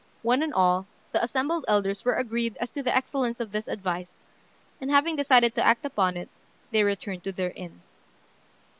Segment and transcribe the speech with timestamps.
[0.23, 4.09] One and all, the assembled elders were agreed as to the excellence of this advice;
[4.81, 6.29] and having decided to act upon it,
[6.71, 7.81] they returned to their inn.